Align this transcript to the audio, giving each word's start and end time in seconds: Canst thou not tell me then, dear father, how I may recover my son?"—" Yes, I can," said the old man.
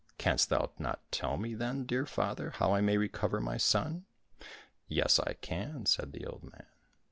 Canst 0.17 0.49
thou 0.49 0.71
not 0.79 0.99
tell 1.11 1.37
me 1.37 1.53
then, 1.53 1.85
dear 1.85 2.07
father, 2.07 2.49
how 2.55 2.73
I 2.73 2.81
may 2.81 2.97
recover 2.97 3.39
my 3.39 3.57
son?"—" 3.57 4.05
Yes, 4.87 5.19
I 5.19 5.33
can," 5.33 5.85
said 5.85 6.11
the 6.11 6.25
old 6.25 6.41
man. 6.41 6.65